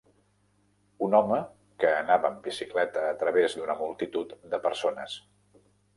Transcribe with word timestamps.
Un 1.07 1.17
home 1.17 1.37
que 1.83 1.91
anava 1.97 2.29
amb 2.31 2.41
bicicleta 2.47 3.03
a 3.11 3.15
través 3.25 3.57
d'una 3.59 3.79
multitud 3.83 4.37
de 4.55 4.65
persones. 4.65 5.21